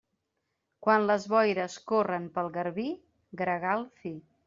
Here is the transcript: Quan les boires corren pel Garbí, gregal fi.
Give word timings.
Quan 0.87 1.05
les 1.11 1.27
boires 1.35 1.77
corren 1.93 2.27
pel 2.39 2.53
Garbí, 2.59 2.89
gregal 3.45 3.91
fi. 4.03 4.19